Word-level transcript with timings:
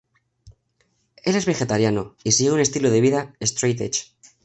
Él 1.17 1.35
es 1.35 1.45
vegetariano 1.45 2.15
y 2.23 2.31
sigue 2.31 2.49
un 2.53 2.59
estilo 2.59 2.89
de 2.89 3.01
vida 3.01 3.35
"straight 3.39 3.81
edge". 3.81 4.05